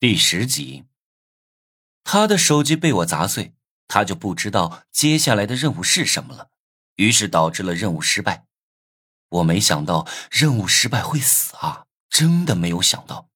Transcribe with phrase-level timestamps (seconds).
[0.00, 0.86] 第十集，
[2.04, 3.54] 他的手机被我砸碎，
[3.86, 6.48] 他就不知道接下来的任务是什么了，
[6.94, 8.46] 于是导致了任务失败。
[9.28, 11.84] 我没想到任务失败会死啊！
[12.08, 13.28] 真的没有想到，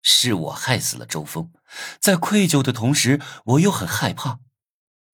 [0.00, 1.52] 是我害死了周峰。
[2.00, 4.40] 在愧疚的同时，我又很害怕，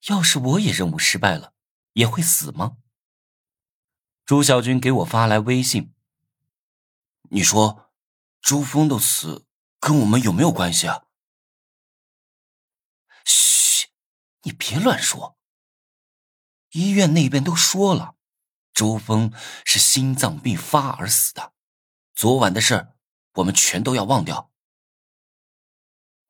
[0.07, 1.51] 要是我也任务失败了，
[1.91, 2.77] 也会死吗？
[4.25, 5.93] 朱小军给我发来微信，
[7.31, 7.91] 你说，
[8.41, 9.45] 周峰的死。
[9.85, 11.03] 跟我们有没有关系啊？
[13.25, 13.89] 嘘，
[14.43, 15.37] 你别乱说。
[16.71, 18.15] 医院那边都说了，
[18.73, 19.33] 周峰
[19.65, 21.51] 是心脏病发而死的。
[22.15, 22.95] 昨晚的事儿，
[23.33, 24.53] 我们全都要忘掉。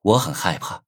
[0.02, 0.84] 我很害怕，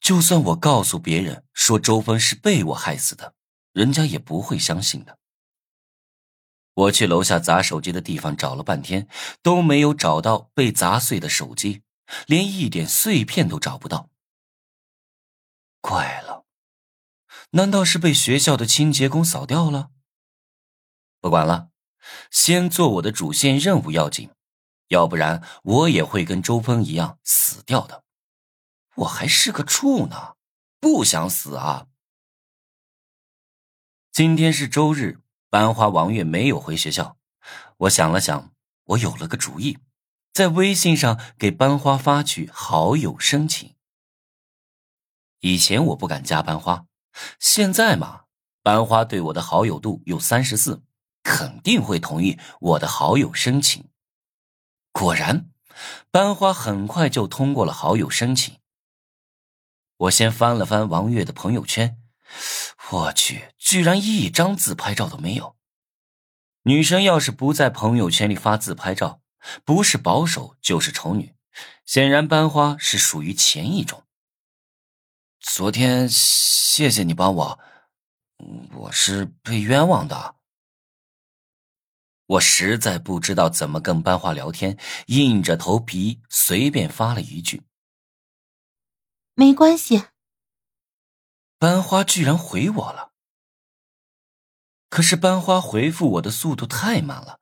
[0.00, 3.34] 就算我告诉别人说周峰是被我害死的，
[3.72, 5.18] 人家也不会相信的。
[6.74, 9.08] 我去楼下砸手机的地方找了半天，
[9.42, 11.82] 都没有找到被砸碎的手机。
[12.26, 14.10] 连一点碎片都找不到，
[15.80, 16.44] 怪了，
[17.50, 19.90] 难道是被学校的清洁工扫掉了？
[21.20, 21.70] 不管了，
[22.30, 24.30] 先做我的主线任务要紧，
[24.88, 28.04] 要不然我也会跟周峰一样死掉的。
[28.94, 30.36] 我还是个处呢，
[30.80, 31.86] 不想死啊！
[34.10, 37.16] 今天是周日，班花王月没有回学校，
[37.76, 38.52] 我想了想，
[38.84, 39.78] 我有了个主意。
[40.38, 43.74] 在微信上给班花发去好友申请。
[45.40, 46.86] 以前我不敢加班花，
[47.40, 48.26] 现在嘛，
[48.62, 50.84] 班花对我的好友度有三十四，
[51.24, 53.88] 肯定会同意我的好友申请。
[54.92, 55.50] 果然，
[56.12, 58.58] 班花很快就通过了好友申请。
[59.96, 62.00] 我先翻了翻王月的朋友圈，
[62.92, 65.56] 我去，居然一张自拍照都没有。
[66.62, 69.20] 女生要是不在朋友圈里发自拍照，
[69.64, 71.34] 不是保守就是丑女，
[71.84, 74.04] 显然班花是属于前一种。
[75.40, 77.58] 昨天谢谢你帮我，
[78.72, 80.36] 我是被冤枉的。
[82.26, 87.62] 我实在不知道怎么跟班花聊天，硬着头皮随便发了一句
[89.34, 90.08] ：“没关系。”
[91.58, 93.12] 班花居然回我了，
[94.90, 97.40] 可是班花回复我的速度太慢了，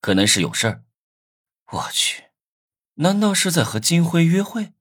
[0.00, 0.84] 可能是有事儿。
[1.72, 2.24] 我去，
[2.96, 4.74] 难道是在和金辉约会？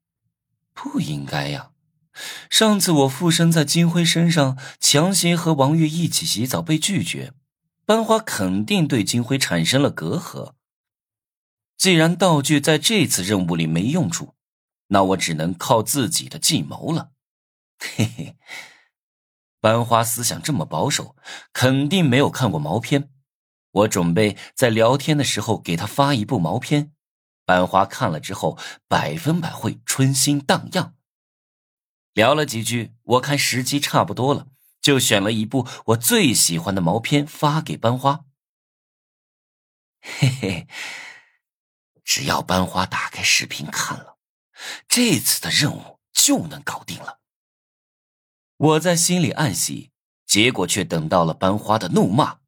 [0.73, 1.71] 不应该呀！
[2.49, 7.31] 上次我附身在金辉身上，强行和王月一起洗澡被拒绝，
[7.85, 10.55] 班花肯定对金辉产生了隔阂。
[11.77, 14.35] 既然道具在这次任务里没用处，
[14.87, 17.11] 那我只能靠自己的计谋了。
[17.79, 18.37] 嘿嘿，
[19.61, 21.15] 班花思想这么保守，
[21.53, 23.10] 肯定没有看过毛片。
[23.71, 26.93] 我准备在聊天的时候给他发一部毛片，
[27.45, 30.95] 班花看了之后百分百会春心荡漾。
[32.13, 34.47] 聊了几句，我看时机差不多了，
[34.81, 38.25] 就选了一部我最喜欢的毛片发给班花。
[40.01, 40.67] 嘿嘿，
[42.03, 44.17] 只要班花打开视频看了，
[44.89, 47.21] 这次的任务就能搞定了。
[48.57, 49.91] 我在心里暗喜，
[50.25, 52.40] 结果却等到了班花的怒骂。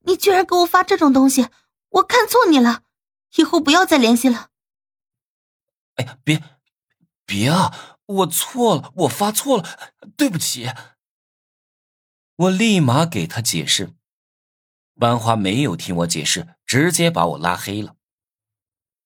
[0.00, 1.48] 你居然给我发这种东西，
[1.90, 2.82] 我看错你了，
[3.36, 4.50] 以后不要再联系了。
[5.96, 6.42] 哎，别，
[7.26, 7.98] 别啊！
[8.06, 9.64] 我错了，我发错了，
[10.16, 10.70] 对不起。
[12.36, 13.92] 我立马给他解释，
[14.98, 17.96] 班花没有听我解释，直接把我拉黑了。